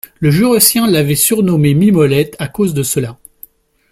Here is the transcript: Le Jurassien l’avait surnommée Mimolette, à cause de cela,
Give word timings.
Le 0.19 0.31
Jurassien 0.31 0.87
l’avait 0.89 1.13
surnommée 1.13 1.75
Mimolette, 1.75 2.35
à 2.39 2.47
cause 2.47 2.73
de 2.73 2.81
cela, 2.81 3.19